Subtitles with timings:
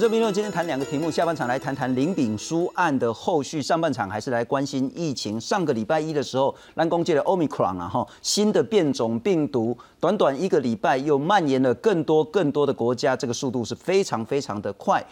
[0.00, 5.38] 我这评论今天谈两个题目，下半场来谈谈林炳书案的后续，上半场还是来关心疫情。
[5.38, 15.04] 上个礼拜一的时候，蓝公界的 Omicron 啊，哈，新的变种病毒，短短一个礼拜又蔓延了更多更多的国家，这个速度是非常非常的快。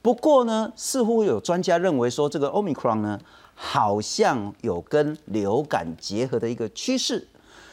[0.00, 3.20] 不过呢，似乎有专家认为说，这个 Omicron 呢，
[3.54, 7.28] 好像有跟流感结合的一个趋势。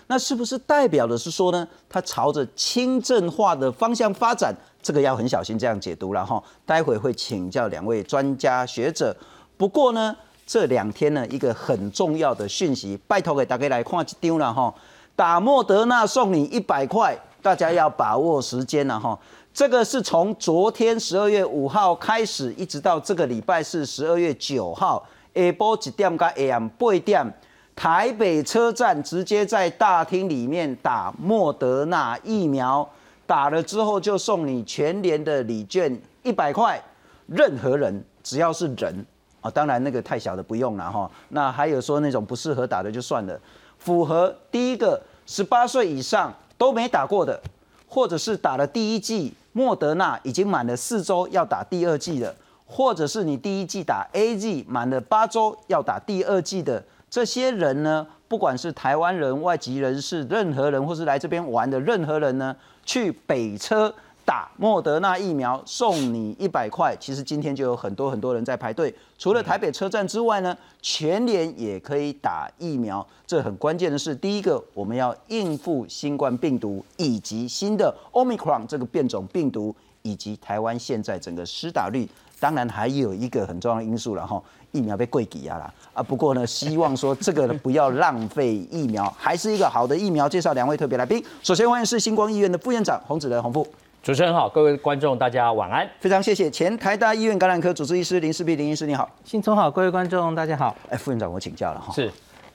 [0.08, 4.56] 那是不是代表的是说呢，它朝着轻症化的方向发展？
[4.82, 6.42] 这个要很小心这样解读了哈。
[6.66, 9.16] 待会会请教两位专家学者。
[9.58, 10.16] 不过呢，
[10.46, 14.74] 这两天呢，一个很重要的讯息，拜托给大家来看一丢了哈。
[15.16, 19.20] 打莫德纳送你一百块，大家要把握时间了哈。
[19.54, 27.34] 这个是从昨天十二月五号开始，一直到这个礼拜是十二月九号下晡一点加 AM 八点。
[27.78, 32.90] 台北车站直接在大厅里面打莫德纳疫苗，
[33.28, 36.84] 打了之后就送你全年的礼券一百块，
[37.28, 39.06] 任何人只要是人
[39.42, 41.10] 啊，当然那个太小的不用了哈。
[41.30, 43.40] 那还有说那种不适合打的就算了，
[43.78, 47.40] 符合第一个十八岁以上都没打过的，
[47.88, 56.84] 或者是打了第一剂莫德纳已经满了四周要打第二剂的，或者是你第一剂打 A G 满了八周要打第二剂的。
[57.10, 62.56] 这些人呢，不管是台湾人、外籍人士，任何人，或是来这边玩的任何人呢，
[62.86, 63.94] 去北车
[64.26, 66.94] 打莫德纳疫苗，送你一百块。
[67.00, 68.94] 其实今天就有很多很多人在排队。
[69.18, 73.06] 除了台北车站之外呢，全联也可以打疫苗。
[73.26, 82.06] 这很关键的是，第一个，我们要应付新冠病毒以及新的 Omicron 这个变种病毒，以及台湾现在整个施打率。
[82.40, 84.40] 当然还有一个很重要的因素了哈。
[84.78, 86.04] 疫苗被贵抵押啦啊！
[86.04, 90.30] 不过呢，希望说这个不要浪费疫苗，还是一个好的疫苗。
[90.30, 93.68] 介绍两位特别来宾，首先欢迎是星光医院的副院长洪子仁洪副。
[94.04, 100.76] 主持人好，各位观众大家晚安，非常谢谢前台大医院感染科主治医师林世碧林医师你好，新聪好，各位观众大家好。
[100.90, 102.10] 哎，副院长我请教了哈，是，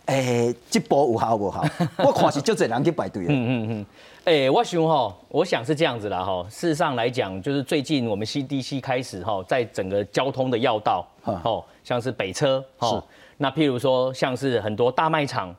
[0.07, 1.65] 哎，这波有效无效？
[2.05, 3.29] 我看是就这人去排队了。
[3.31, 3.87] 嗯嗯嗯。
[4.25, 6.47] 哎，我想哈，我想是这样子啦哈。
[6.49, 13.03] 事实上来讲，就是最近我们 CDC 开始哈，在整个交通的要道，哦，像是北车，哦，
[13.39, 15.55] 那譬如说像是很多大卖场、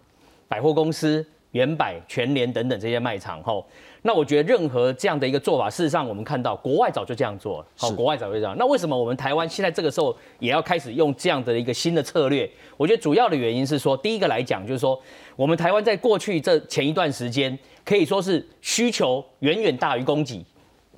[0.47, 3.65] 百货公司、原百、全联等等这些卖场，吼。
[4.05, 8.53] 那我觉得任何这样的一个做法，事实上我们看到国外早就这样做，好，国外早就这样。
[8.59, 12.49] 那为什么我们台湾现在这个时候也要开始用这样的一个新的策略？
[12.75, 15.01] 我觉得主要的原因是说，第一个来讲就是说，
[15.37, 20.45] 我们台湾在过去这前一段时间可以说是需求远远大于供给，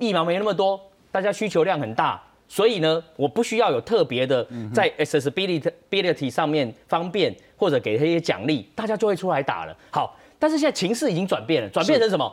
[0.00, 0.80] 疫苗没那么多，
[1.12, 4.44] 大家需求量很大，所以呢，我不需要有特别的
[4.74, 9.76] 在 accessibility 上面方便或者给他一些奖励，大家就会出来打了。
[9.92, 12.30] 好，但是现在情势已经转变了，转变成什么？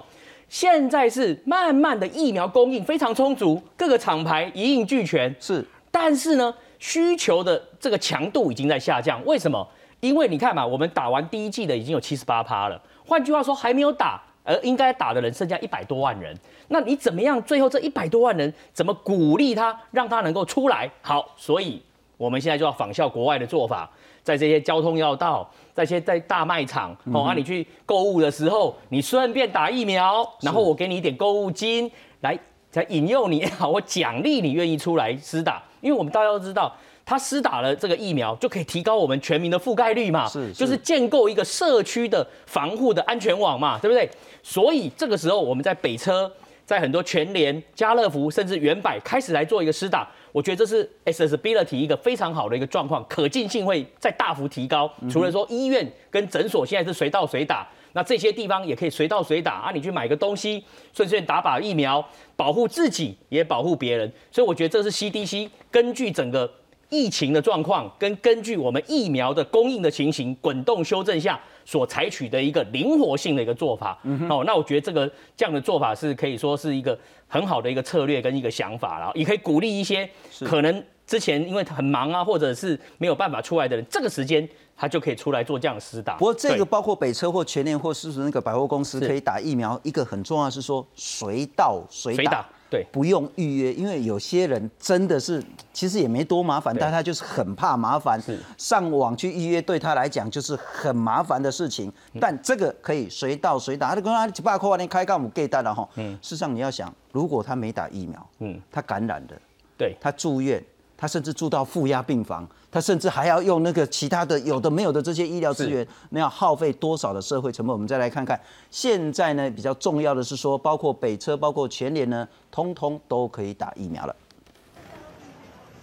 [0.50, 5.34] 现在是慢慢的疫苗供应非常充足，各个厂牌一应俱全。
[5.40, 9.24] 是，但是呢，需求的这个强度已经在下降。
[9.26, 9.68] 为什么？
[10.00, 12.80] 因为你看嘛，我们打完第一季的已经有七十八趴了。
[13.06, 16.38] 换句话说，还没有打而应该打的人剩下一百多万人。
[16.68, 17.42] 那你怎么样？
[17.44, 20.92] 最后这一百多万人怎么鼓励他，让他能够出来？
[21.02, 21.82] 好，所以
[22.24, 23.90] 我们现在就要仿效国外的做法。
[24.24, 31.92] 在这些交通要道，在些在大卖场，哦，啊，你去购物的时候，你顺便打疫苗，然后我给你一点购物金，
[32.22, 32.40] 来
[32.72, 36.74] 才引诱你，好， 我奖励你愿意出来施打，因为我们大家都知道，
[37.04, 44.10] 他施打了这个疫苗，就可以提高我们全民的覆盖率嘛，是，就是建构一个社区的防护的安全网嘛，对不对？
[44.42, 46.32] 所以这个时候我们在北车，
[46.66, 50.10] 在很多全联、家乐福，甚至原百开始来做一个施打。
[50.32, 54.92] 我觉得这是 accessibility 一个非常好的一个状况，可进性会再大幅提高。
[55.10, 60.64] 除了说医院跟诊所现在是随到随打，那这些地方也可以随到随打啊，你去买个东西，
[60.94, 62.04] 顺便打把疫苗，
[62.36, 64.12] 保护自己也保护别人。
[64.32, 66.52] 所以我觉得这是 CDC 根据整个
[66.90, 71.40] 疫情的状况，跟根据我们疫苗的供应的情形滚动修正下。
[71.66, 73.98] 所采取的一个灵活性的一个做法，
[74.30, 80.10] 哦，那我觉得这个这样的做法是可以说是一个很好的一个策略跟一个想法了，也可以鼓励一些
[80.46, 86.16] 可能之前因为很忙啊，或者是没有办法出来的人，这个时间他就可以出来做这样的施打。
[86.16, 92.46] 不过这个包括北车或全联或是那个百货公司可以打疫苗，一个很重要是说随到随打。
[92.74, 98.20] 对，不用预约，因为有些人真的是其实也没多麻烦，但他就是很怕麻烦，
[98.58, 101.94] 上网去预约对他来讲就是很麻烦的事情。
[102.20, 105.88] 但这个可以随到随打，他就跟他几百块钱开杠五给单了哈。
[105.98, 109.40] 嗯，事实上你要想，如果他没打疫苗，嗯，他感染的，
[109.78, 110.60] 对，他住院。
[110.96, 117.72] 他甚至住到负压病房，他甚至还要用那个其他的有的没有的这些医疗资源，那要耗费多少的社会成本？
[117.72, 118.40] 我们再来看看，
[118.72, 124.16] 现在呢比较重要的是说，包括北车、包括全联呢，通通都可以打疫苗了。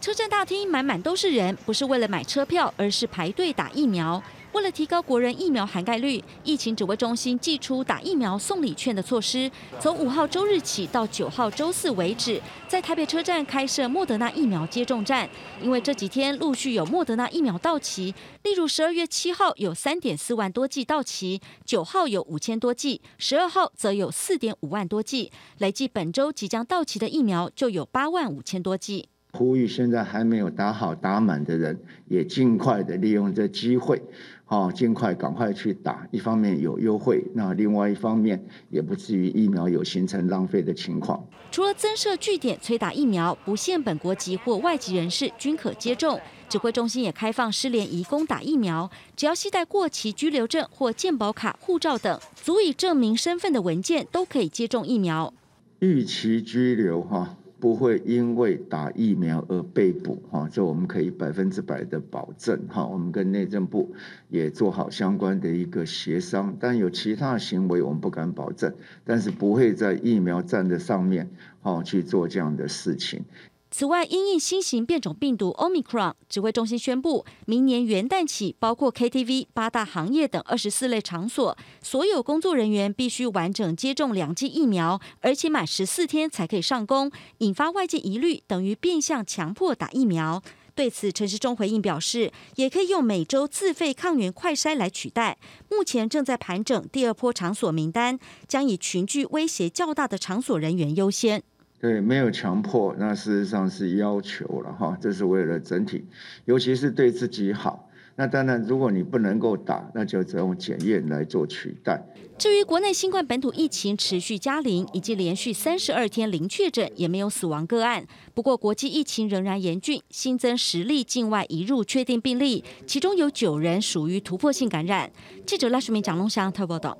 [0.01, 4.21] 车站大厅满满都是人，不是为了买车票，而是排队打疫苗。
[4.53, 9.49] 为了提高国人疫苗涵盖率，疫情指挥中心寄出打疫苗送礼券的措施。
[9.79, 15.29] 从五号周日起到九号周四为止，在台北车站开设莫德纳疫苗接种站。
[15.63, 18.13] 因为这几天陆续有莫德纳疫苗到期，
[18.43, 29.10] 例如十二月七号有三点四万多剂到期，九号有五千多剂，十二号则有四点五万多剂，累计本周即将到期的疫苗就有八万五千多剂。
[29.33, 31.79] 呼吁现在还没有打好打满的人，
[32.09, 34.03] 也尽快的利用这机会。
[34.47, 41.25] 哦，尽快赶快去打，一方面有优惠，那另外一方面也不至于疫苗有形成浪费的情况。
[41.53, 46.21] 除了增设据点催打疫苗，不限本国籍或外籍人士均可接种。
[46.49, 55.33] 指挥中心也开放失联移工打疫苗，只要携带过期居留证或健保卡、护照等足以证明身份的文件，都可以接种疫苗。
[55.79, 57.37] 逾期居留，哈。
[57.61, 63.95] 不会因为打疫苗而被捕，哈，这我们可以百分之百的保证，哈，我们跟内政部
[64.31, 68.73] 也做好相关的一个协商，但有其他行为我们不敢保证，
[69.05, 71.29] 但是不会在疫苗站的上面，
[71.61, 73.23] 哈，去做这样的事情。
[73.71, 90.43] 此外，因应新型变种病毒 Omicron，指挥中心宣布，明年元旦起，包括 KTV、八大行业等二十四类场所，所有工作人员必须完整接种两剂疫苗，而且满十四天才可以上工，引发外界疑虑，等于变相强迫打疫苗。
[90.75, 95.39] 对此，陈时中回应表示，也可以用每周自费抗原快筛来取代。
[95.69, 98.19] 目前正在盘整第二波场所名单，
[98.49, 101.43] 将以群聚威胁较大的场所人员优先。
[101.81, 106.05] 对，没有强迫，那事实上是要求了哈，这是为了整体，
[106.45, 107.89] 尤其是对自己好。
[108.17, 111.99] 那当然，如果你不能够打，那就只用检验来做取代。
[112.37, 118.07] 至于国内新冠本土疫情持续加零，以及连续三十二天零确诊，也没有死亡个案。
[118.35, 125.11] 不过，国际疫情仍然严峻，新增十例境外移入确定病例，其中有九人属于突破性感染。
[125.47, 126.99] 记者赖淑明、蒋龙祥特报道。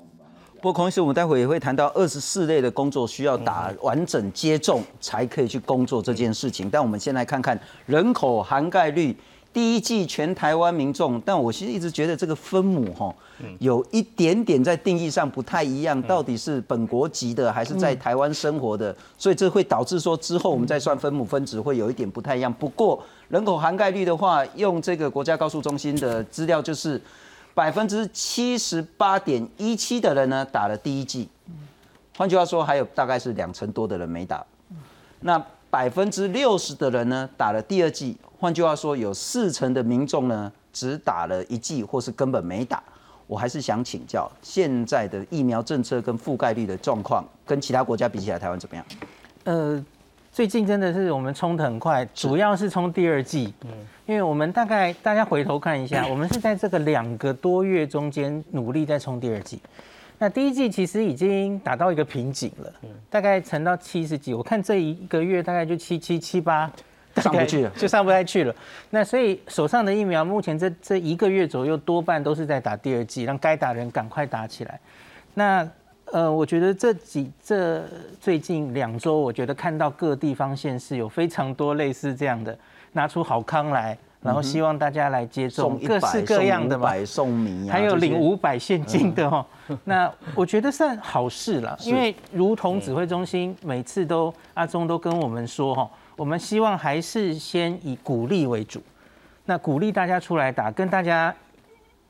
[0.61, 6.69] 不过，孔医师，我们待会也会谈到二十四类的工作需要打完整接种才可以去工作这件事情。
[6.69, 9.17] 但我们先来看看人口涵盖率，
[9.51, 11.19] 第一季全台湾民众。
[11.21, 13.11] 但我其实一直觉得这个分母哈，
[13.57, 18.95] 有一点点在定义上不太一样，到底是本国籍的还是在台湾生活的？
[19.17, 22.53] 所以这会导致说之后我们再算分母分值会有一点不太一样。
[22.53, 27.01] 不过人口涵盖率的话，用这个国家高速中心的资料就是。
[27.53, 31.27] 百分之七十八点一七的人呢打了第一剂，
[32.17, 34.45] 换句话说，还有大概是两成多的人没打。
[35.19, 42.81] 那百分之六十的人呢打了第二剂，换句话说，有四成的民众呢只打了一剂，或是根本没打。
[43.27, 48.85] 我还是想请教，现在的疫苗政策跟覆盖率的状况，跟其他国家比起来，台湾怎么样？
[49.43, 49.85] 呃。
[50.33, 53.69] 最近真的是我们冲的很快，主要是冲第二季，嗯，
[54.11, 59.57] 因为我们大概大家回头看一下， 我们是在这个两个多月中间努力在冲第二季，
[60.17, 66.69] 那第一季其实已经达到一个瓶颈了，嗯，大概沉到七十几，我看这一个月大概就七七七八，
[67.15, 68.53] 上不去了， 就上不太去了。
[68.89, 74.77] 那所以手上的疫苗目前这这一个月左右多半都是在打第二季，让该打人赶快打起来。
[75.33, 75.65] 那
[76.11, 77.81] 呃，我觉得这几这
[78.19, 82.57] 最近两周，我觉得看到各地方县市有非常多类似这样的，
[82.93, 89.45] 拿出好康来，然后希望大家来接种，各式各样的嘛，送米，还有领五百现金的哦。
[89.85, 98.81] 那我觉得算好事了， 因为如同指挥中心每次都阿中都跟我们说哈，我们希望还是先以鼓励为主，
[99.45, 101.33] 那鼓励大家出来打，跟大家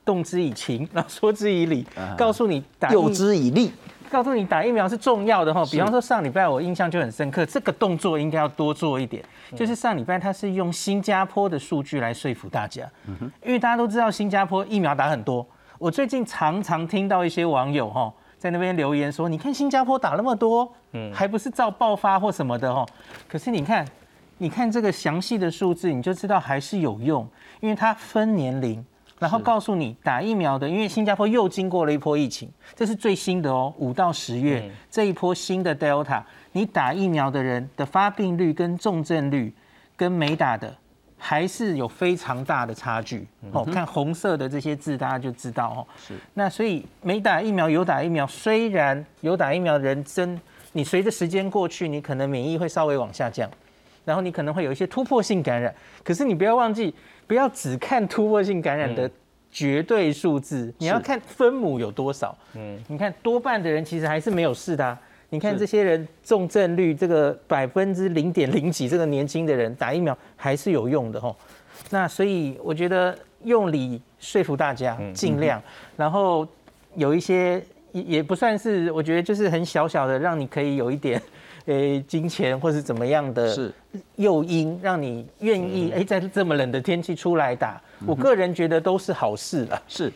[0.03, 1.85] 动之以情，然后说之以理，
[2.17, 3.71] 告诉你打，诱之以利。
[4.11, 9.23] 告诉你打疫苗是重要的哈，比方说上礼拜我印象就很深刻，这个动作应该要多做一点。
[9.55, 12.83] 就是上礼拜他是用新加坡的数据来说服大家，
[13.41, 15.45] 因为大家都知道新加坡疫苗打很多。
[15.79, 22.85] 我最近常常听到一些网友哈在那边留言说，你看新加坡打那么多，嗯，还不是照爆发或什么的哈。
[23.29, 23.87] 可是你看，
[24.37, 27.25] 你看这个详细的数字，你就知道还是有用，
[27.61, 28.85] 因为它分年龄。
[29.21, 36.23] 然后告诉你打疫苗的，因为新加坡又经过了一波疫情，这是最新的哦，五到十月这一波新的 Delta，
[36.53, 39.53] 你打疫苗的人的发病率跟重症率
[39.95, 40.75] 跟没打的
[41.19, 43.63] 还是有非常大的差距哦。
[43.63, 45.87] 看红色的这些字，大家就知道哦。
[45.95, 46.15] 是。
[46.33, 53.47] 那所以没打疫苗有打疫苗，虽然有打疫苗的人真，你随着时间过去，你可能免疫会稍微往下降，
[54.05, 56.93] 然后你可能会有一些突破性感染，可是你不要忘记。
[57.27, 59.09] 不要只看突破性感染的
[59.49, 62.37] 绝对数字，你要看分母有多少。
[62.55, 64.97] 嗯，你看多半的人其实还是没有事的，
[65.29, 71.33] 你看这些人重症率这个百分之零点零几，这个年轻的人打疫苗还是有用的吼。
[71.89, 75.61] 那所以我觉得用理说服大家，尽量，
[75.95, 76.45] 然后
[76.95, 81.21] 有一些也也不算是，我觉得就是很小小的，让你可以有一点。
[81.71, 83.73] 诶，金钱或是怎么样的
[84.17, 89.81] 诱因，让你愿意诶，在这么冷的天气出来打，我个人觉得都是好事了。
[89.87, 90.11] 是，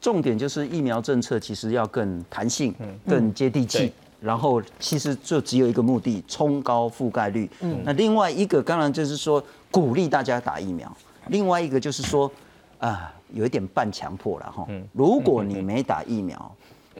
[0.00, 2.74] 重点就是疫苗政策其实要更弹性、
[3.06, 7.50] 更接地气，然后其实就只有一个目的，冲高覆盖率。
[7.60, 10.96] 嗯，那另外一个当然就是说鼓励大家打疫苗，
[11.28, 12.30] 另外一个就是说
[12.78, 14.66] 啊，有一点半强迫了哈。
[14.92, 16.54] 如果你没打疫苗。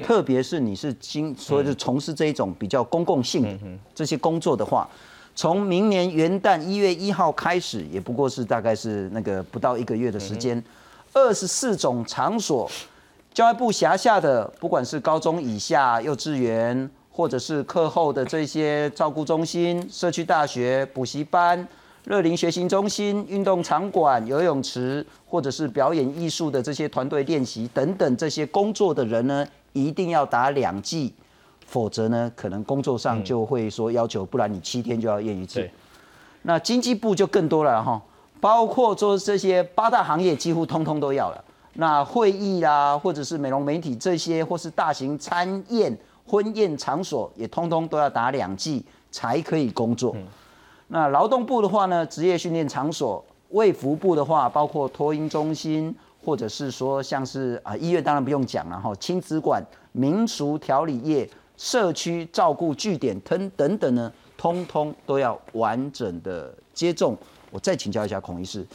[0.04, 4.88] 特别是你是经所以是从事这一种比较公共性这些工作的话，
[5.34, 10.62] 从明年元旦一月一号开始，也不过是大概是那个不到一个月的时间，
[11.12, 12.70] 二十四种场所，
[13.32, 21.66] 教育部辖下的，不管是高中以下幼稚园，或者是课后的这些照顾中心、社区大学、补习班、
[22.04, 29.46] 乐龄学习中心、运动场馆、游泳池，或者是表演艺术的这些团队练习等等这些工作的人呢？
[29.76, 31.12] 一定要打两剂，
[31.66, 35.68] 否则呢，可能工作上就会说要求，不然你七天就要验一次。
[36.42, 38.00] 那经济部就更多了哈，
[38.40, 41.44] 包括做这些八大行业几乎通通都要了。
[41.74, 45.94] 那会议啦，或者是美容媒体这些，或是大型餐宴、
[46.26, 50.16] 婚宴场所，也通通都要打两剂才可以工作。
[50.88, 55.94] 那劳动部的话呢，职业训练场所；卫福部的话，包括托婴中心。
[56.26, 67.16] 或者是说，像是啊医院当然不用讲了哈，亲子馆、民俗调理业、社区照顾据点等等等呢，通通都要完整的接种。
[67.52, 68.66] 我再请教一下孔医师，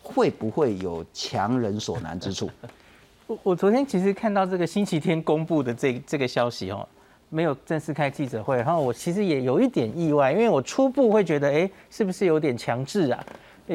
[0.00, 2.48] 会不会有强人所难之处？
[3.26, 6.88] 我我昨天其实看到这个星期天公布的这这个消息哦，
[7.30, 13.26] 没有正式开记者会，然后我其实也有一点意外，因为我初步会觉得，哎，是不是有点强制啊？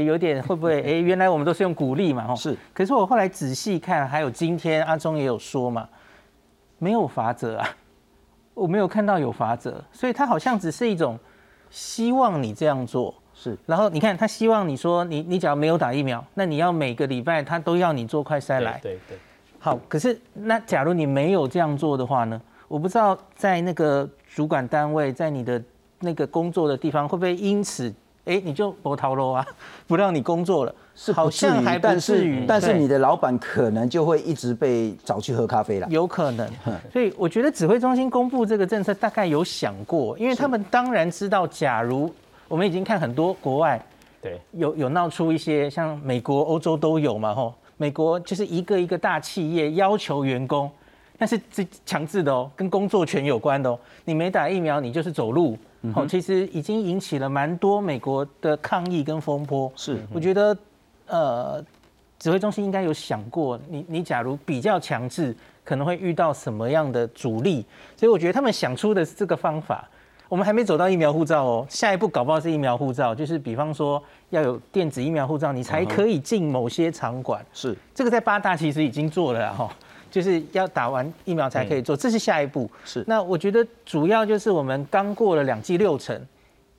[0.04, 0.82] 有点会不会？
[0.84, 2.36] 哎，原来我们都是用鼓励嘛，吼。
[2.36, 2.58] 是。
[2.74, 5.88] 可是我后来仔细看，还有今天阿忠也有说嘛，
[6.80, 7.68] 没有法则啊，
[8.54, 11.18] 我没有看到有法则，所以他好像只是一种
[11.70, 13.14] 希望你这样做。
[13.34, 13.58] 是。
[13.66, 18.80] 然后你看，他希望你说，你你只要没有打疫苗，那你要每个礼拜他都要你做快筛来。
[18.84, 19.18] 对对。
[19.60, 22.42] 好，可是那假如你没有这样做的话呢？
[22.68, 25.62] 我不知道在那个主管单位，在你的
[26.00, 27.94] 那个工作的地方，会不会因此？
[28.26, 29.46] 哎，你就不逃喽啊，
[29.86, 36.50] 不让你工作了，是好像还不至于，但是你的老板可能就会一直被找去喝咖啡了，有可能。
[36.92, 42.12] 所以我觉得指挥中心公布这个政策，大概有想过，因为他们当然知道，假如
[42.48, 43.80] 我们已经看很多国外，
[44.22, 50.68] 对，有有闹出一些像美国、欧洲都有嘛，吼，美国就是一个一个大企业要求员工，
[51.16, 55.56] 但是这强制的哦，跟工作权有关的哦，你没打疫苗，你就是走路。
[55.94, 59.72] 哦，其实已经引起了蛮多美国的抗议跟风波。
[59.76, 60.58] 是，我觉得，
[61.08, 61.64] 呃，
[62.18, 67.66] 指挥中心应该有想过，你你假如比较强制，可能会遇到什么样的阻力？
[67.96, 69.88] 所以我觉得他们想出的是这个方法。
[70.28, 74.02] 我们还没走到疫苗护照哦，下一步搞不好是疫苗护照，就是比方说
[74.32, 77.46] 要有电子疫苗护照，你才可以进某些场馆。
[77.54, 79.70] 是，这个在八大其实已经做了哈。
[80.16, 82.72] 就是要打完疫苗才可以做，这是下一步。
[82.86, 86.18] 是，那我觉得主要就是我们刚过了两剂六成，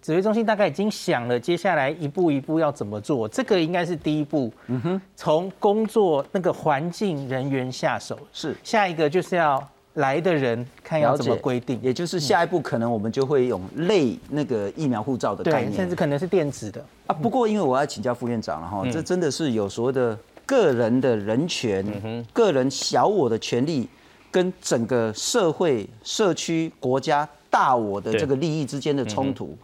[0.01, 4.51] 指挥中心大概已经想了接下来一步一步要怎么做，这个应该是第一步。
[4.69, 8.19] 嗯哼，从工作那个环境人员下手。
[8.33, 9.63] 是，下一个就是要
[9.97, 17.13] 来的人看要怎么规定，也就是下一步可能我们就会用类那个疫苗护照的概念，甚至可能是电子的啊。
[17.13, 20.19] 不过因为我要请教副院长了哈，这真的是有所谓的。
[20.47, 23.89] 个人的人权、个人小我的权利，
[24.31, 29.57] 跟整个社会、社区、国家大我的这个利益之间的冲突，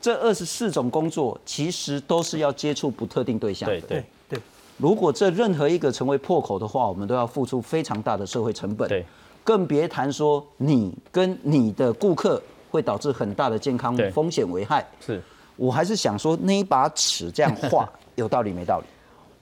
[0.00, 3.80] 这二十四种工作其实都是要接触不特定对象的。
[3.82, 4.40] 对对对。
[4.78, 8.88] 如果这任何一个成为破口的话，我们都要付出非常大的社会成本。
[8.88, 9.04] 对。
[9.44, 14.86] 更别谈说你跟你的顾客会导致很大的健康风险危害。
[14.98, 15.20] 是。
[15.56, 17.86] 我还是想说，那一把尺这样画
[18.16, 18.86] 有道理没道理？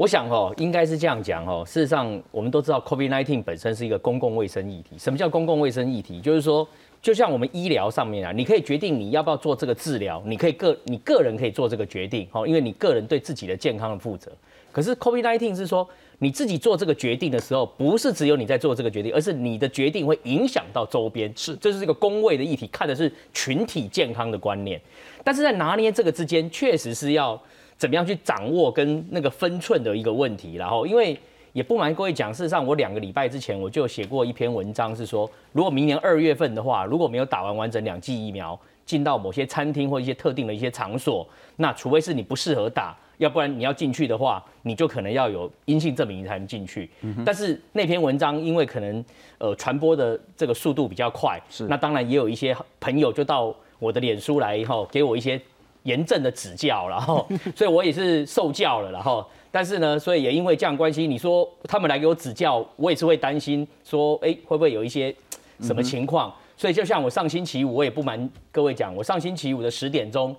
[0.00, 1.62] 我想哦，应该是这样讲哦。
[1.66, 4.97] 事实上，我们都知道，COVID-19 本身是一个公共卫生议题。
[4.97, 6.23] 什么叫公共卫生议题？
[6.23, 6.66] 就是说，
[7.02, 14.33] 就像我们医疗上面啊，你可以决定你要不要做这个治疗，你可以个你个人可以做这个决定，哦，因为你个人对自己的健康的负责。
[14.73, 15.87] 可是 COVID-19 是说，
[16.21, 21.30] 你自己做这个决定的时候，不是只有你在做这个决定，而是你的决定会影响到周边。
[21.37, 24.80] 是，这是一个公卫的议题，看的是群体健康的观念。
[25.23, 27.38] 但是在拿捏这个之间，确实是要。
[27.81, 31.19] 怎么样去掌握跟那个分寸的一个问题，然后因为
[31.55, 46.91] 也不瞒各位讲，事实上我两个礼拜之前我就写过一篇文章，是说如果明年二月份的话，如果没有打完完整两剂疫苗，进到某些餐厅或一些特定的一些场所，那除非是你不适合打，要不然你要进去的话，你就可能要有阴性证明才能进去。
[47.25, 49.03] 但是那篇文章因为可能
[49.39, 51.67] 呃传播的这个速度比较快，是。
[51.67, 55.41] 那当然也有一些朋友就到我的脸书来以后给我一些
[55.85, 59.25] 严正的指教，然后 所以我也是受教了，然后。
[59.53, 65.13] 但是呢，所以也因为这样关系，你说他们来给我指教，我也是会担心说，哎，会不会有一些
[65.61, 66.33] 什么情况？
[66.57, 70.37] 所以就像我上星期五，我也不瞒各位讲，我上星期五的十点钟，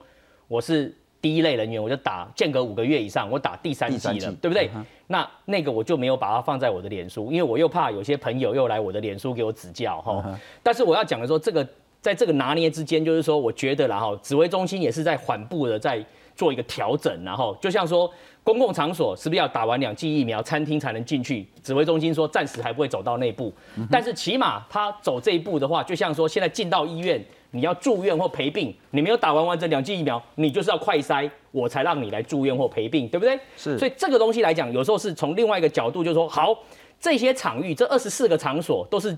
[0.47, 4.69] 我是第一类人员，我就打间隔五个月以上，我打第三剂了，对不对？
[5.07, 10.23] 那那个我就没有把它放在我的脸书，因为我又怕有些朋友又来我的脸书给我指教哈。
[10.63, 11.67] 但是我要讲的说，这个
[12.01, 16.03] 在这个拿捏之间，就是说，我觉得然后指挥中心也是在缓步的在
[16.35, 18.11] 做一个调整，然后就像说。
[18.43, 21.47] 公共场所是不是要打完两剂疫苗，餐厅才能进去？
[21.61, 23.53] 指挥中心说暂时还不会走到那步，
[23.91, 33.39] 但是起码他走这一步的话，就像说现在进到医院，你要住院或陪病，你没有打完完整两剂疫苗，你就是要快筛，我才让你来住院或陪病，对不对？
[33.55, 33.77] 是。
[33.77, 36.57] 所以这个东西来讲，有时候是从另外一个角度，就是说，好，
[36.99, 39.15] 这些场域，这二十四个场所都是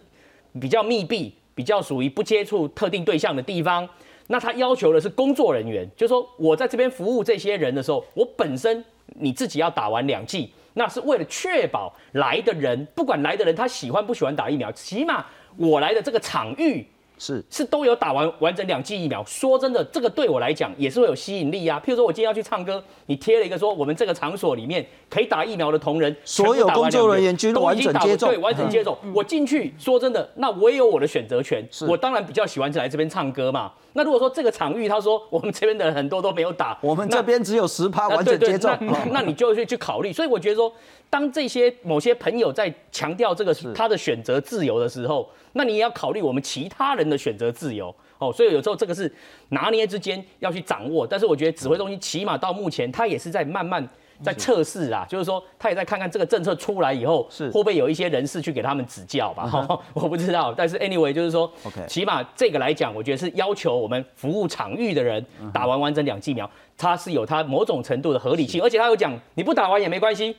[0.60, 3.88] 比较密闭、比较属于不接触特定对象的地方。
[4.28, 8.84] 那他要求的是工作人员，就是说我在这边服务这些人的时候，我本身。
[9.16, 15.26] 你自己要打完两剂，那是为了确保来的人，不管来的人他喜欢不喜欢打疫苗，起码
[15.58, 16.88] 我来的这个场域。
[17.24, 21.82] 是是都有打完完整两剂疫苗，说真的，这个对我来讲也是会有吸引力啊。
[21.86, 28.98] 譬如说我今天要去唱歌，你贴了一个说我们这个场所里面可以打疫苗的同仁，所有工作人员均完整接种，对，完整接种。
[29.14, 31.66] 我进去，说真的，那我也有我的选择权。
[31.88, 33.72] 我当然比较喜欢来这边唱歌嘛。
[33.94, 38.78] 那如果说这个场域他说我们这边的人很多都没有打，我们这边只有十趴完整接种，
[39.12, 40.12] 那你就去去考虑。
[40.12, 40.74] 所以我觉得说，
[41.10, 45.30] 当这些某些朋友在强调这个他的选择自由的时候。
[45.56, 49.14] 那你也要考虑我们其他人的选择自由哦，所以有时候这个是
[49.50, 51.06] 拿捏之间要去掌握。
[51.06, 53.88] 但是我觉得指挥中心起码到目前，他也是在慢慢
[54.24, 59.68] 在测试啊，就是说他也在看看这个政策出来以后，是会不会有一些人士去给他们指教吧？
[59.94, 60.54] 我不知道。
[60.56, 70.36] 但是 anyway 就是说，OK，起码这个来讲，我觉得是要求我们服务场域的人打完完整两剂苗，它是有它某种程度的合理性，而且他有讲你不打完也没关系。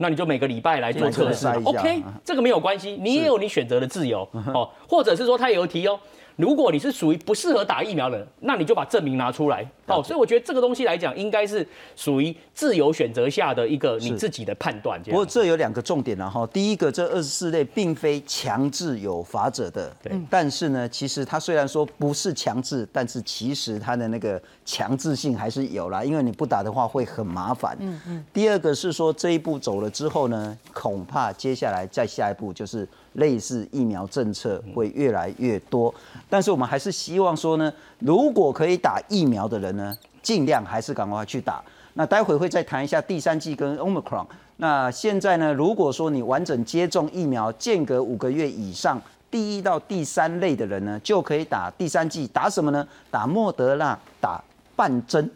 [0.00, 4.20] 那你就每个礼拜来做测试，OK，这个没有关系，你也有你选择的自由
[4.54, 5.98] 哦，或者是说他有提哦。
[6.38, 10.00] 如果你是属于不适合打疫苗的，那你就把证明拿出来哦。
[10.00, 15.02] 所以我觉得这个东西来讲，应该是属于自由选择下的一个你自己的判断。
[15.02, 16.46] 不过这有两个重点了哈。
[16.52, 20.12] 第一个，这二十四类并非强制有法者的，对。
[20.30, 27.76] 但是呢，其实它虽然说不是强制，但是其实它的那个强制性还是有啦，因为你不打的话会很麻烦。
[27.80, 28.24] 嗯嗯。
[28.32, 32.86] 第二个是说这一步走了之后呢，恐怕接下来再下一步就是。
[33.14, 35.92] 类似疫苗政策会越来越多，
[36.28, 41.62] 但是我们还是希望说呢，如果可以打疫苗的人呢，尽量还是赶快去打。
[41.94, 44.24] 那待会会再谈一下第三季跟 Omicron。
[44.58, 52.26] 那现在呢，如果说你完整接种疫苗，间隔五个月以上，第一到第三类的人呢，就可以打第三剂。
[52.28, 52.86] 打什么呢？
[53.10, 54.40] 打莫德纳，打
[54.76, 55.28] 半针，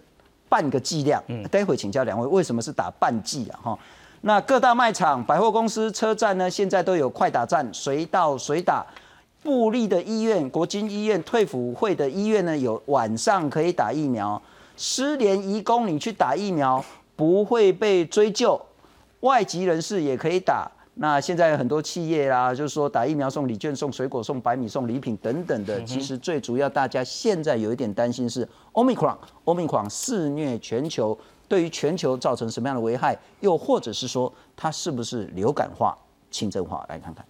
[0.49, 1.21] 半个剂量。
[1.27, 3.59] 嗯，待会请教两位，为什么是打半剂啊？
[3.63, 3.79] 哈。
[4.25, 6.49] 那各大卖场、百货公司、车站呢？
[6.49, 8.87] 现在都有快打站，随到随打。
[9.43, 14.41] 布利的医院、国金医院、退辅会的医院呢，有晚上可以打疫苗。
[14.77, 16.85] 失联移工，你去打疫苗
[17.17, 18.61] 不会被追究。
[19.21, 20.71] 外籍人士也可以打。
[20.95, 25.83] 那现在很多企业啦，就是说打疫苗送礼券、送水果、送白米、送礼品等等的。
[25.83, 31.19] 其实最主要，大家现在有一点担心是 Omicron，Omicron 肆虐全球。
[31.53, 33.15] 对于全球造成什么样的危害？
[33.41, 35.95] 又或者是说，它是不是流感化、
[36.31, 36.83] 轻症化？
[36.89, 37.23] 来看看。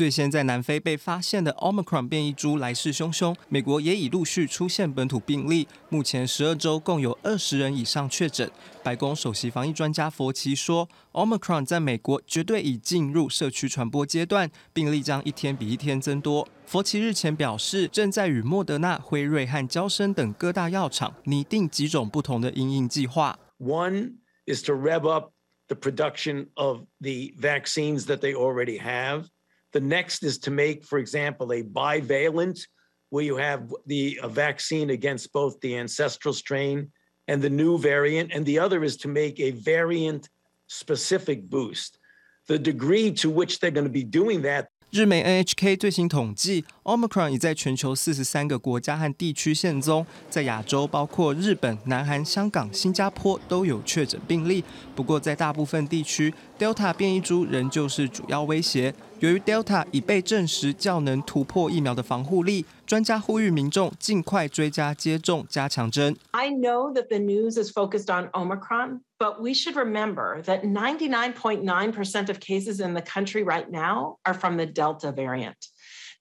[0.00, 5.68] 最先在南非被发现的 Omicron 变异株来势汹汹，美国也已陆续出现本土病例。
[5.90, 8.50] 目前十二周共有二十人以上确诊。
[8.82, 16.48] 白宫首席防疫专家佛奇说，Omicron 在美国绝对已进入社区传播阶段，病例将一天比一天增多。
[16.64, 23.38] 佛奇日前表示，正在与莫德纳、辉瑞和交生等各大药厂拟定几种不同的应应计划。
[23.58, 24.14] One
[24.46, 25.34] is to rev up
[25.66, 29.26] the production of the vaccines that they already have.
[29.72, 32.60] The next is to make, for example, a bivalent,
[33.10, 36.92] where you have the vaccine against both the ancestral strain
[37.28, 38.32] and the new variant.
[38.32, 40.28] And the other is to make a variant
[40.68, 41.98] specific boost.
[42.46, 54.64] The degree to which they're going to be doing that 日媒 NHK 最新统计，Omicron 已在全球四十三个国家和地区现踪，在亚洲包括日本、南韩、香港、新加坡都有确诊病例。
[54.96, 58.92] 不过，在大部分地区，Delta 变异株仍旧是主要威胁。
[59.20, 66.16] 由于 Delta 已被证实较能突破疫苗的防护力，专家呼吁民众尽快追加接种加强针。
[66.32, 72.39] I know that the news is focused on Omicron, but we should remember that 99.9% of
[72.39, 75.57] cases in the country right now are from the Delta variant.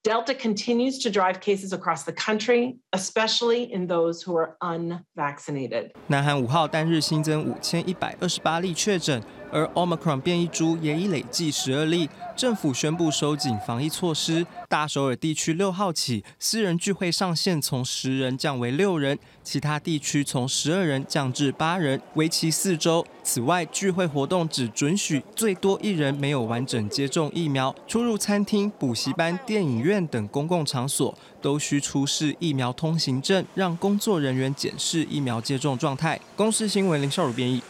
[0.04, 5.92] Delta continues to drive cases across the country, especially in those who are unvaccinated.
[6.08, 9.22] 南韩五号单日新增五千一百二十八例确诊。
[9.51, 14.45] 而 Omicron 变异株也已累计十二例，政府宣布收紧防疫措施。
[14.67, 23.05] 大首尔地区六号起，私人聚会上限从十人降为六人，其他地区从十二人降至八人，为期四周。
[23.23, 27.75] 此外，聚会活动只准许最多一人没有完整接种疫苗。
[27.87, 36.19] 出入餐厅、补习班、电影院等公共场所都需出示疫苗通行证，让工作人员检视疫苗接种状态。
[36.35, 37.61] 公司新闻林少儒编译。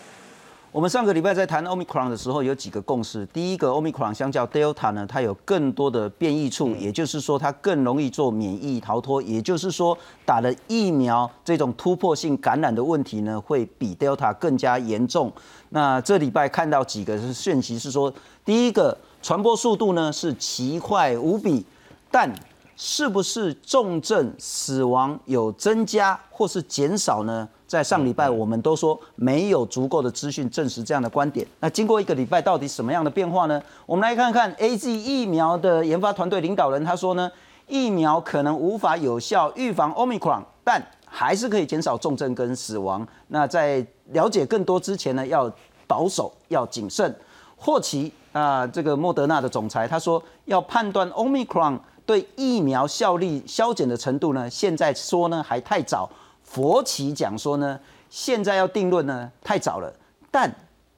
[0.72, 3.26] 我们上个礼拜在谈 Omicron 的时候，有几个共识。
[3.34, 15.34] 第一个，Omicron 相较 Delta 呢，它有更多的变异处，也就是说它更容易做免疫逃脱，也就是说打了疫苗这种突破性感染的问题呢，会比 Delta 更加严重。
[15.70, 18.14] 那这礼拜看到几个是讯息，是说
[18.46, 21.66] 第一个传播速度呢是奇快无比，
[22.12, 22.32] 但
[22.76, 27.50] 是不是重症死亡有增加或是减少呢？
[27.70, 31.46] 在上礼拜，我们都说没有足够的资讯证实这样的观点。
[31.60, 33.62] 那经过一个礼拜，到底什么样的变化呢？
[33.86, 37.32] 我们来看看 A Z 疫苗的研发团队领导人他说呢，
[37.68, 43.08] 疫苗可能无法有效预防 Omicron，但还是可以减少重症跟死亡。
[43.28, 45.52] 那在了解更多之前呢，要
[45.86, 47.16] 保守，要谨慎。
[47.56, 56.10] 霍奇啊，这个莫德纳的总裁他说，要判断 Omicron 对疫苗效力消减的程度呢，现在说呢还太早。
[56.50, 59.94] 佛奇讲说呢，现在要定论呢太早了，
[60.32, 60.52] 但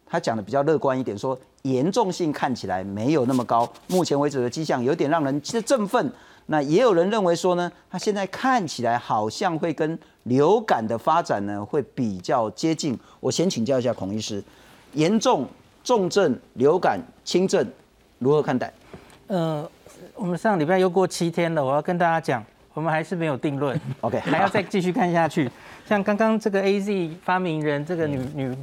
[0.05, 6.09] 他讲的比较乐观一点，说严重性看起来没有那么高，目前为止的迹象有点让人振奋。
[6.45, 12.97] 那也有人认为说呢，他现在看起来好像会跟流感的发展呢会比较接近。
[13.19, 14.41] 我先请教一下孔医师，
[14.93, 15.45] 严重、
[15.83, 17.65] 重症、流感、轻症
[18.19, 18.73] 如何看待？
[19.27, 19.69] 呃，
[20.15, 22.43] 我们上礼拜又过七天了，我要跟大家讲。
[22.73, 25.49] 我们还是没有定论， OK，还要再继续看下去。
[25.85, 28.57] 像刚刚这个 AZ 发明人这个女女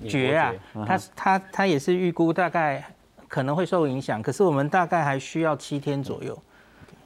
[0.00, 0.52] 女爵啊，
[0.86, 2.84] 她她她也是预估大概
[3.28, 6.36] 可能会受影响，可是我们大概还需要七天左右，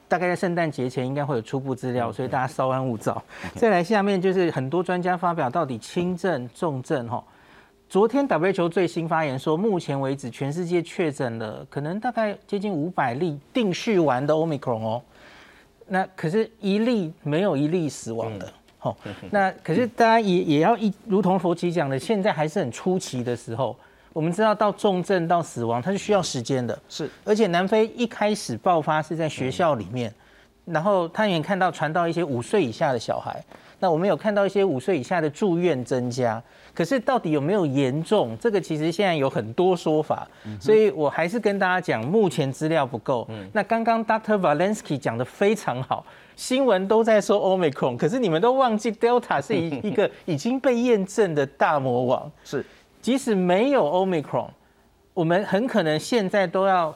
[0.09, 3.23] 大概在圣诞节前应该会有初步资料，所以大家稍安勿躁。
[3.55, 7.23] 再来下面就是很多专家发表到底轻症重症哈。
[7.88, 15.03] 昨天 WHO 最新发言说，目前为止全世界确诊了可能大概接近五百例定序完的 Omicron 哦。
[15.87, 18.97] 那可是一例没有一例死亡的，哦，
[19.31, 23.77] 那可是大家也也要一，如同佛奇讲的，现在还是很初期的时候，
[24.12, 30.12] 我们知道到重症到死亡，它是需要时间的，是，而且南非一开始爆发是在学校里面，
[30.64, 33.44] 然后他也看到传到一些五岁以下的小孩，
[33.79, 36.43] 那我们有看到一些五岁以下的住院增加。
[36.75, 38.37] 可是到底有没有严重？
[38.41, 40.27] 这个其实现在有很多说法，
[40.61, 43.29] 所以我还是跟大家讲，目前资料不够。
[43.53, 44.37] 那刚刚 Dr.
[44.37, 52.29] Valensky 讲的非常好，新闻都在说 Omicron，可是你们都忘记 Delta 是一 一个已经被验证的大魔王。
[52.43, 52.65] 是，
[53.01, 54.49] 即使没有 Omicron，
[55.13, 56.93] 我们很可能现在都要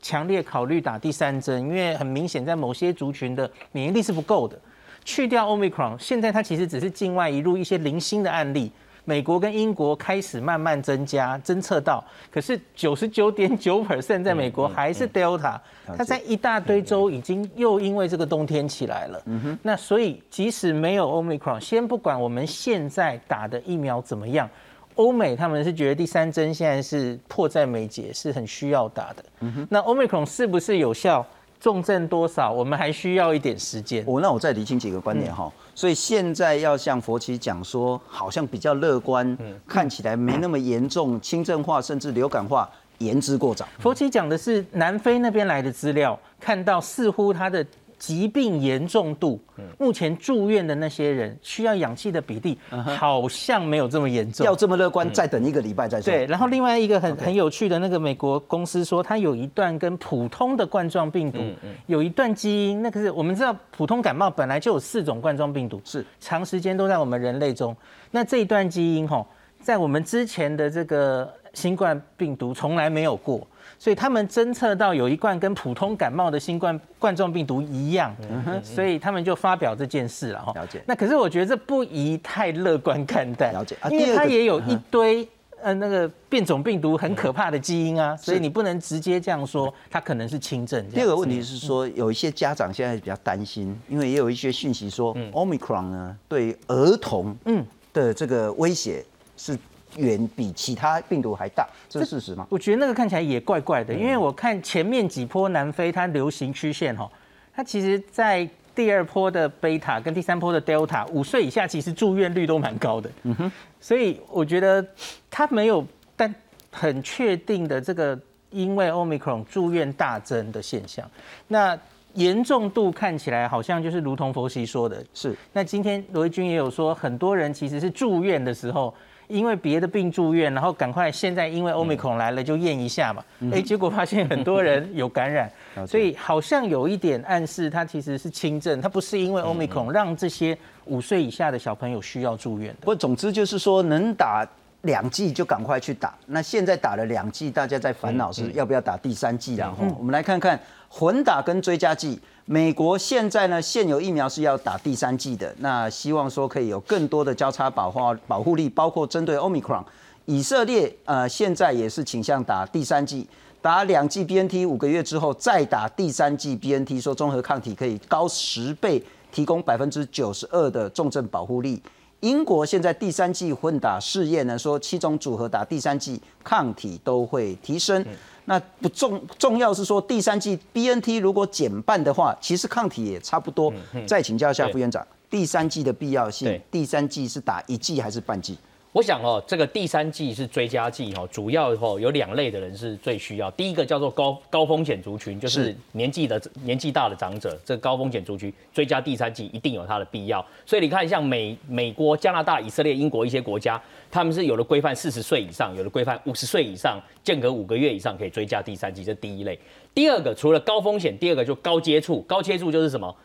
[0.00, 4.58] 强烈考虑打第三针，因为很明显在某些族群的免疫力是不够的。
[5.04, 8.70] 去掉 Omicron，现在它其实只是境外一路一些零星的案例。
[9.04, 15.58] 美国跟英国开始慢慢增加，侦测到，可是九十九点九 percent 在美国还是 Delta，
[15.96, 19.20] 它在一大堆州已经又因为这个冬天起来了。
[19.26, 24.48] 嗯哼，那所以即使没有 Omicron，先不管我们现在打的疫苗怎么样，
[24.94, 29.24] 欧美他们是觉得第三针现在是迫在眉睫，是很需要打的。
[29.68, 31.26] 那 Omicron 是不是有效？
[31.62, 32.50] 重症多少？
[32.50, 34.02] 我们还需要一点时间。
[34.04, 35.48] 我那我再理清几个观点哈。
[35.76, 43.64] 所以现在要向佛奇讲说，好像比较乐观，看起来没那么严重，轻症化甚至流感化，言之过早。
[43.78, 47.64] 佛奇讲的是南非那边来的资料，看到似乎他的。
[48.02, 49.40] 疾病严重度，
[49.78, 54.44] 目前住院的那些人需要氧气的比例好像没有这么严重。
[54.44, 56.12] 要这么乐观，再等一个礼拜再说。
[56.12, 61.38] 对，然后另外一个很很有趣的那个美国公司说，它有一段跟普通的冠状病毒
[61.86, 67.76] 有一段基因，那个是我们知道普通感冒本来就有四种冠状病毒，是长时间都在我们人类中。
[68.10, 69.24] 那这一段基因吼，
[69.60, 73.46] 在我们之前的这个新冠病毒从来没有过。
[73.82, 78.14] 所以他们侦测到有一罐跟普通感冒的新冠冠状病毒一样，
[78.62, 80.52] 所以他们就发表这件事了哈。
[80.54, 80.80] 了解。
[80.86, 83.76] 那可是我觉得这不宜太乐观看待，了解。
[83.90, 85.28] 因为它也有一堆
[85.60, 90.88] 呃那个变种病毒很可怕的基因啊，所以你不能直接这样说它可能是轻症。
[90.88, 99.04] 第二个问题是说，有一些家长现在比较担心，因为也有一些讯息说，omicron 呢对儿童嗯的这个威胁
[99.36, 99.58] 是。
[99.96, 102.46] 远比其他病毒还大，这是事实吗？
[102.48, 107.10] 我觉得那个看起来也怪怪的，因为我看前面几波南非它流行曲线哈，
[107.54, 113.10] 它其实在第二波的贝塔跟第三波的 Delta，五岁以下其实住院率都蛮高的。
[113.24, 114.82] 嗯哼，所以我觉得
[115.30, 116.34] 它没有但
[116.70, 118.18] 很确定的这个
[118.50, 121.06] 因为 Omicron 住院大增的现象。
[121.48, 121.78] 那
[122.14, 125.36] 严重度看起来好像就是如同佛西说的，是。
[125.52, 128.94] 那今天罗毅军也有说，很多人其实是住院的时候。
[129.32, 135.50] 因为别的病住院，然后赶快现在因为欧米孔来了就验一下嘛，哎，结果发现很多人 有感染，
[135.86, 142.74] 所以好像有一点暗示它其实是轻症，它不是因为欧米孔让这些五岁以下的小朋友需要住院。
[142.80, 144.46] 不过总之就是说能打
[144.82, 152.20] 两剂就赶快去打，那现在打了两剂，大家在烦恼是要不要打第三剂然后我们来看看混打跟追加剂。
[152.44, 159.84] 美国现在呢，现有疫苗是要打第三剂的，那希望说可以有更多的交叉保护保护力，包括针对 Omicron。
[160.24, 163.26] 以色列呃现在也是倾向打第三剂，
[163.60, 171.80] 打两剂 BNT 五个月之后再打第三剂 BNT，说综合抗体可以高十倍，提供百分之九十二的重症保护力。
[172.22, 178.04] 英国现在第三季混打试验呢，说七种组合打第三季抗体都会提升。
[178.44, 183.72] 那不重重要是说第三季 B N T 如果减半的话，其实抗体也差不多。
[184.06, 188.56] 再请教一下副院长，第三季的必要性，第三季是打一季还是半季？
[188.92, 193.50] 我想哦，这个第三季是追加季哈，主要哦有两类的人是最需要。
[193.52, 200.44] 第一个叫做高高风险族群，就是年纪的年纪大的长者，这高风险族群追加第三季一定有它的必要。
[200.66, 209.58] 所以你看，像美美国、加拿大、以色列、英国一些国家，他们是有的规范四十岁以上，有的规范五十岁以上，间隔五个月以上可以追加第三季，这第一类。
[209.94, 213.16] 第二个除了高风险，第二个就高接触，高接触就是什么？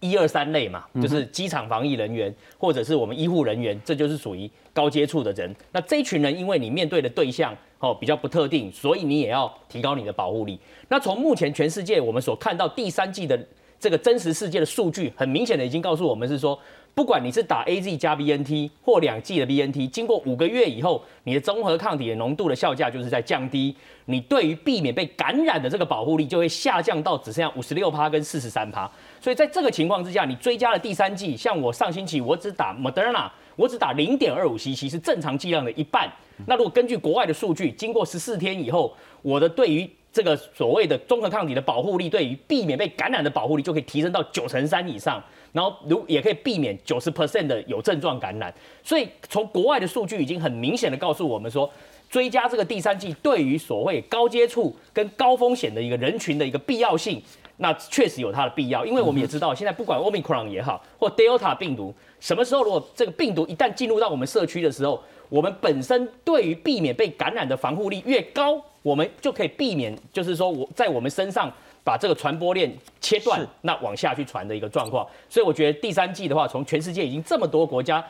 [0.00, 5.54] 一二三类嘛，就是机场防疫人员或者是我们医护人员，这就是属于高接触的人。
[5.72, 10.58] 那这一群人，因为你面对的对象哦比较不特定，所以你也要提高你的保护力。
[10.88, 13.38] 那从目前全世界我们所看到第三季的
[13.78, 16.58] 这个真实世界的数据，很明显的已经告诉我们是说。
[16.96, 28.90] 不管你是打 A Z 加 B N T 或两剂的 B N T，经过五个月以后，你的综合抗体的浓度的效价就是在降低，你对于避免被感染的这个保护力就会下降到只剩下五十六趴跟四十三趴。
[29.20, 36.10] 所以在这个情况之下，你追加了第三剂，像我上星期我只打 Moderna，我只打零点二五 C C 是正常剂量的一半。
[36.46, 45.22] 那如果根据国外的数据，经过十四天以后，我的对于这个所谓的综合抗体的保护力，对于避免被感染的保护力就可以提升到九成三以上。
[45.56, 51.68] 然后如也可以避免九十 percent 的有症状感染，所以从国外的数据已经很明显的告诉我们说，
[52.10, 57.22] 追加这个第三剂对于所谓高接触跟高风险的一个人群的一个必要性，
[57.56, 71.50] 那确实有它的必要，因为我们也知道现在不管 Omicron 也好，或 Delta 病毒，什么时候如果这个病毒一旦进入到我们社区的时候，我们本身对于避免被感染的防护力越高，我们就可以避免，就是说我在我们身上。
[71.86, 72.68] 把这个传播链
[73.00, 78.04] 切断，那往下去传的一个状况，所以我觉得第三季的话，从全世界已经这么多国家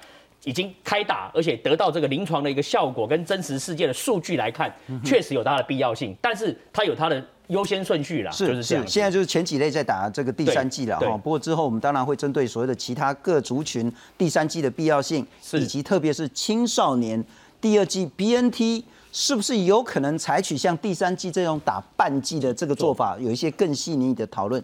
[0.45, 17.23] 已经开打，而且得到这个临床的一个效果跟真实世界的数据来看，确实有它的必要性，但是它有它的优先顺序啦，是是，现在就是前几类在打这个第三季了哈，不过之后我们当然会针对所谓的其他各族群第三季的必要性，以及特别是青少年。
[17.61, 18.85] 第二季 BNT。
[19.19, 23.17] 是不是有可能采取像第三季这种打半季的这个做法？
[23.19, 24.63] 有一些更细腻的讨论。